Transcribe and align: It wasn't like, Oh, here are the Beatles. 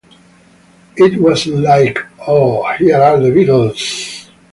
It 0.97 1.21
wasn't 1.21 1.57
like, 1.59 1.99
Oh, 2.27 2.67
here 2.79 2.97
are 2.97 3.19
the 3.19 3.29
Beatles. 3.29 4.31